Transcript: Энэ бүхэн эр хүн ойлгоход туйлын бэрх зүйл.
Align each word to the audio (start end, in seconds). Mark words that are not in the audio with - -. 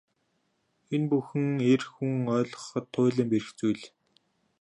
Энэ 0.95 1.07
бүхэн 1.09 1.47
эр 1.71 1.81
хүн 1.93 2.13
ойлгоход 2.37 2.85
туйлын 2.93 3.27
бэрх 3.31 3.49
зүйл. 3.57 3.81